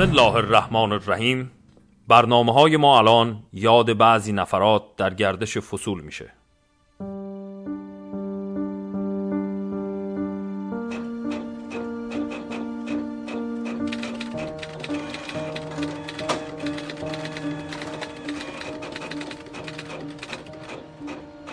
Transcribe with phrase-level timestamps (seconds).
[0.00, 1.50] الله الرحمن الرحیم.
[2.08, 6.32] برنامه های ما الان یاد بعضی نفرات در گردش فصول میشه.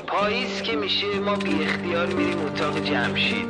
[0.07, 3.47] پاییز که میشه ما بی اختیار میریم اتاق جمشید.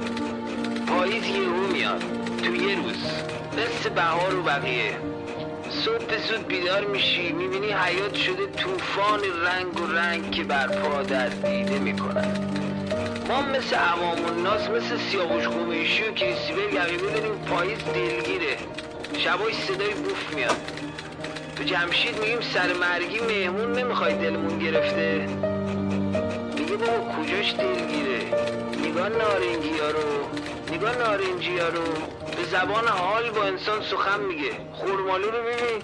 [0.88, 2.04] پاییز یهو میاد.
[2.44, 3.33] تو یه روز.
[3.54, 4.98] مثل بهار و بقیه.
[5.86, 11.80] صبح زود بیدار میشی می‌بینی حیات شده طوفان رنگ و رنگ که برپا در دیده
[11.80, 12.34] می‌کنن
[13.28, 18.58] ما مثل عوام الناس مثل سیاوش قمیشی و کریستیبل یقیبه داریم پاییز دلگیره.
[19.18, 20.56] شبای صدای بوف میاد.
[21.56, 25.28] تو جمشید میگیم سر مرگی مهمون نمی‌خوای دلمون گرفته.
[26.58, 28.20] میگه بابا کجاش دلگیره؟
[28.86, 30.30] نگاه نارنجی ها رو.
[30.84, 31.82] نگاه نارنجی ها رو
[32.36, 34.52] به زبان حال با انسان سخن میگه.
[34.74, 35.82] خورمالو رو ببین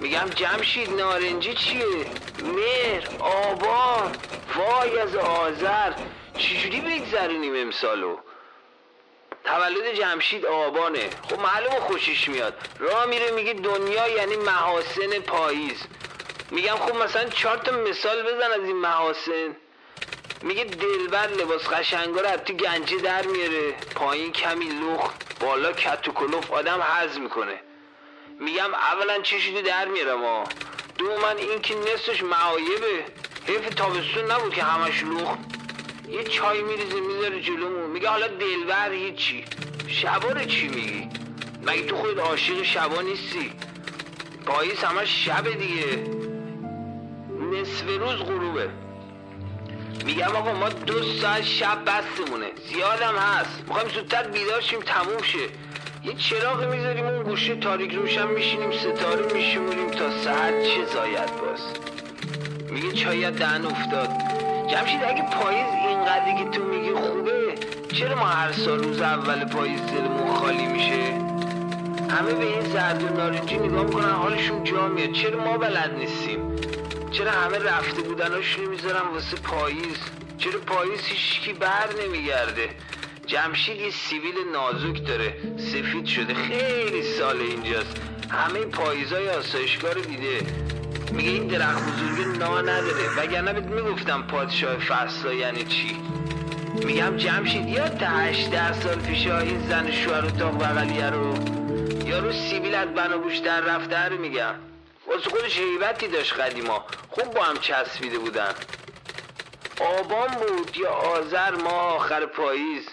[0.00, 2.06] میگم جمشید نارنجی چیه؟
[2.42, 4.12] مهر آبان
[4.56, 5.92] وای از آذر.
[6.38, 8.16] چجوری بگذرونیم امسالو؟
[9.44, 11.10] تولد جمشید آبانه.
[11.28, 12.54] خب معلومه خوشش میاد.
[12.78, 15.82] راه میره میگه دنیا یعنی محاسن پاییز.
[16.50, 19.56] میگم خب مثلا چهار تا مثال بزن از این محاسن.
[20.42, 23.72] میگه دلبر لباس قشنگا رو تو گنجه در میاره.
[23.94, 27.60] پایین کمی لخت بالا کت و کلوف آدم حز می‌کنه.
[28.40, 30.44] میگم اولا چشیدو در میاره ما
[30.98, 33.04] دو من این که نصفش معایبه.
[33.46, 35.38] حیف تابستون نبود که همش لخت.
[36.08, 37.90] یه چای میریزه می‌ذاره جلومون.
[37.90, 39.44] میگه حالا دلبر هیچی.
[39.88, 41.08] شبا چی میگی؟
[41.62, 43.52] مگه تو خود عاشق شبا نیستی؟
[44.46, 46.04] پاییز همش شب دیگه.
[47.52, 48.70] نصف روز غروبه.
[50.04, 52.46] میگم آقا ما دو ساعت شب بستمونه.
[52.68, 53.64] زیادم هست.
[53.68, 55.38] می‌خوایم زودتر بیدار شیم تموم شه.
[56.04, 61.60] یه چراغ می‌ذاریم اون گوشه تاریک روشن میشینیم ستاره میشمونیم تا ساعت چه زاید باز.
[62.70, 64.08] میگه چایت دهن افتاد.
[64.68, 67.54] جمشید اگه پاییز اینقدری که تو میگی خوبه
[67.92, 71.18] چرا ما هر سال روز اول پاییز دلمون خالی میشه؟
[72.10, 75.12] همه به این زرد و نارنجی نگاه می‌کنن حالشون جا میاد.
[75.12, 76.49] چرا ما بلد نیستیم؟
[77.10, 79.98] چرا همه رفته بودناش نمی‌ذارن واسه پاییز؟
[80.38, 82.68] چرا پاییز هیچکی بر نمیگرده؟
[83.26, 87.96] جمشید یه سیبیل نازک داره سفید شده خیلی سال اینجاست.
[88.30, 90.46] همه پاییزای آسایشگاه رو دیده.
[91.12, 93.14] میگه این درخت بزرگ نا نداره.
[93.16, 95.96] وگرنه بهت می‌گفتم پادشاه فصلا یعنی چی؟
[96.84, 101.34] میگم جمشید یا تا هشته سال پیش این زن شوهر اتاق بغلیه رو؟
[102.06, 104.54] یارو سیبیل از بنابوش در رفته رو میگم.
[105.10, 106.84] واسه خودش حیبتی داشت قدیما.
[107.08, 108.54] خوب با هم چسبیده بودن.
[109.80, 112.88] آبان بود یا آذر ما آخر پاییز.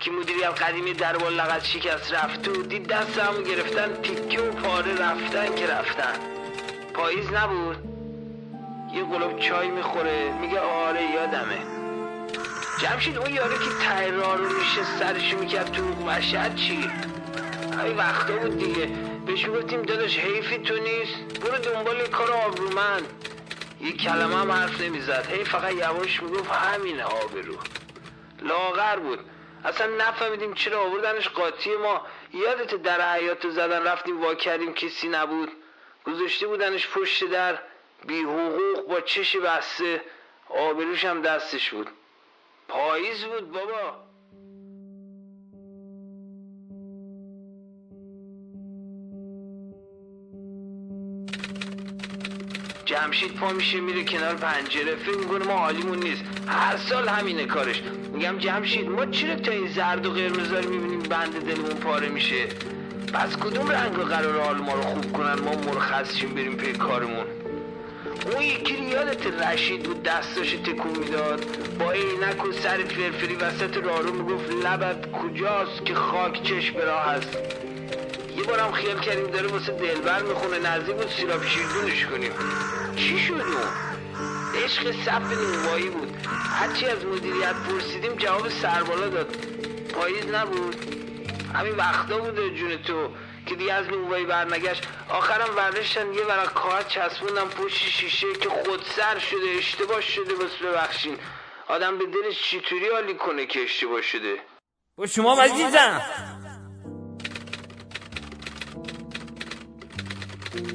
[0.00, 4.94] که مدیریت قدیمی در لغت شکست رفت و دید دست همو گرفتن تیکه و پاره
[4.94, 6.14] رفتن که رفتن.
[6.94, 7.76] پاییز نبود.
[8.94, 11.58] یه گلوب چای می‌خوره میگه آره یادمه.
[12.80, 16.90] جمشید اون یاره که تیرار رو میشه سرشو می‌کرد تو وشد چی؟
[17.78, 19.07] همین وقتا بود دیگه.
[19.28, 21.40] بهش می‌گفتیم داداش حیفی تو نیست.
[21.40, 23.24] برو دنبال کار آبرومند.
[23.80, 25.26] یه کلمه هم حرف نمی‌زد.
[25.30, 27.56] هی فقط یواش می‌گفت همینه آبرو.
[28.42, 29.18] لاغر بود.
[29.64, 32.06] اصلا نفهمیدیم چرا آوردنش قاطی ما.
[32.32, 35.52] یادت در حیات زدن رفتیم وا کردیم کسی نبود.
[36.06, 37.58] گذاشته بودنش پشت در.
[38.06, 40.02] بی حقوق با چش بسته.
[40.48, 41.88] آبروش هم دستش بود.
[42.68, 44.07] پاییز بود بابا.
[52.88, 54.96] جمشید پا میشه میره کنار پنجره.
[54.96, 56.22] فکر می‌کنه ما حالیمون نیست.
[56.46, 57.82] هر سال همینه کارش.
[58.12, 62.46] میگم جمشید ما چرا تا این زرد و قرمز رو می‌بینیم بند دلمون پاره میشه؟
[63.14, 67.26] پس کدوم رنگ قرار حال ما رو خوب کنن؟ ما مرخص شیم بریم پی کارمون.
[68.32, 71.44] اون یکی یادت رشید بود دستاش تکون می‌داد.
[71.78, 77.38] با عینک و سر فرفری وسط رارو می‌گفت لبت کجاست که خاک چشم راه هست؟
[78.36, 82.32] یه بارم خیال کردیم داره واسه دلبر می‌خونه نزدیک بود سیراب شیردونش کنیم.
[82.96, 83.44] چی شد؟
[84.64, 86.26] عشق صف نونوایی بود.
[86.60, 89.36] هرچی از مدیریت پرسیدیم جواب سربالا داد.
[89.94, 90.76] پاییز نبود.
[91.54, 93.08] همین وقتا بوده جون تو
[93.46, 94.82] که دیگه از نونوایی برنگشت.
[95.08, 101.16] آخرم وردشتن یه ورق کاغذ چسبوندم پشت شیشه که خودسر شده اشتباه شده بس ببخشین.
[101.68, 104.36] آدم به دلش چطوری حالی کنه که اشتباه شده؟
[104.96, 106.02] با شما عزیزم.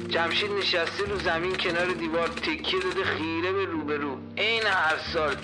[0.08, 5.36] جمشید نشسته رو زمین کنار دیوار تکیه داده خیره به روبرو عین هر سال.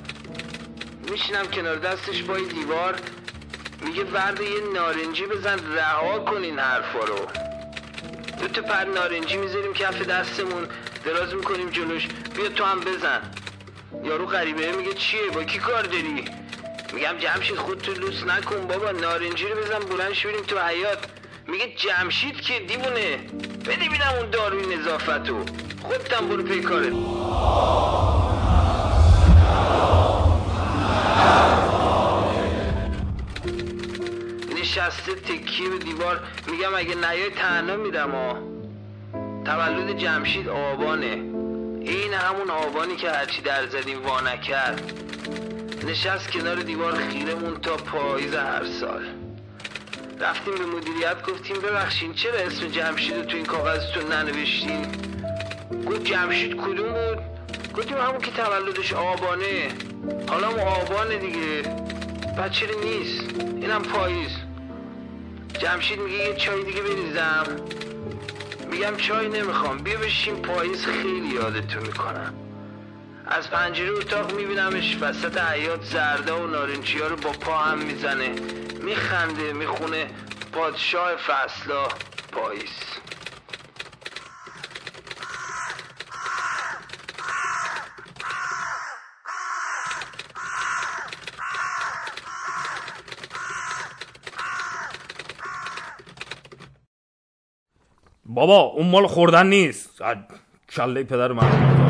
[1.10, 2.94] میشینم کنار دستش با دیوار.
[3.84, 7.26] میگه ورد یه نارنجی بزن رها کن این حرفا رو.
[8.40, 10.69] دو تا پر نارنجی می‌ذاریم کف دستمون.
[11.04, 12.08] دراز می‌کنیم جلوش.
[12.37, 13.20] بیا تو هم بزن.
[14.04, 16.25] یارو غریبه میگه چیه؟ با کی کار داری؟
[16.92, 18.90] میگم جمشید خود تو لوس نکن بابا.
[18.90, 20.98] نارنجی رو بزن بلنش بریم تو حیات
[21.48, 23.19] میگه جمشید که دیوونه.
[24.19, 25.37] اون داروی نظافتو.
[25.83, 26.93] خودتم برو پی کارت.
[34.61, 36.21] نشسته تکیه به دیوار.
[36.51, 38.39] میگم اگه نیای تنها میرم ها
[39.45, 41.07] تولد جمشید آبانه.
[41.81, 44.93] این همون آبانی که هرچی در زدیم وا نکرد.
[45.87, 49.03] نشست کنار دیوار خیرمون تا پاییز هر سال.
[50.20, 54.87] رفتیم به مدیریت گفتیم ببخشین چرا اسم جمشید رو تو این کاغذتون ننوشتین؟
[55.87, 57.19] گفت جمشید کدوم بود؟
[57.76, 59.69] گفتیم همون که تولدش آبانه.
[60.28, 61.62] حالا هم آبانه دیگه.
[62.38, 63.25] بچه نیست؟
[63.61, 64.31] اینم پاییز.
[65.58, 67.46] جمشید میگه یه چای دیگه بریزم.
[68.70, 69.78] میگم چای نمی‌خوام.
[69.78, 72.34] بیا بشین پاییز خیلی یادتون می‌کنم.
[73.31, 78.35] از پنجره اتاق میبینمش وسط حیات زرده و نارنجی ها رو با پا هم می‌زنه.
[78.82, 80.11] میخنده می‌خونه.
[80.53, 81.88] پادشاه فصلا
[82.32, 82.71] پاییز.
[98.25, 100.03] بابا اون مال خوردن نیست.
[100.71, 101.89] کله پدر من.